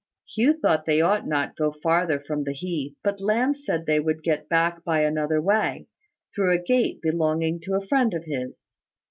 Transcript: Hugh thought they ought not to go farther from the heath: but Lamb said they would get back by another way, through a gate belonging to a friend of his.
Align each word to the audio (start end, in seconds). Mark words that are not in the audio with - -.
Hugh 0.27 0.53
thought 0.59 0.85
they 0.87 0.99
ought 0.99 1.27
not 1.27 1.55
to 1.57 1.65
go 1.65 1.71
farther 1.83 2.19
from 2.19 2.43
the 2.43 2.53
heath: 2.53 2.95
but 3.03 3.21
Lamb 3.21 3.53
said 3.53 3.85
they 3.85 3.99
would 3.99 4.23
get 4.23 4.49
back 4.49 4.83
by 4.83 5.01
another 5.03 5.39
way, 5.39 5.85
through 6.33 6.51
a 6.53 6.57
gate 6.57 6.99
belonging 7.03 7.59
to 7.59 7.75
a 7.75 7.85
friend 7.85 8.15
of 8.15 8.23
his. 8.25 8.71